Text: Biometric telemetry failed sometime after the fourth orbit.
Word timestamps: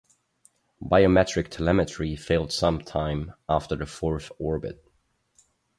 Biometric 0.83 1.49
telemetry 1.49 2.15
failed 2.15 2.51
sometime 2.51 3.35
after 3.47 3.75
the 3.75 3.85
fourth 3.85 4.31
orbit. 4.39 4.83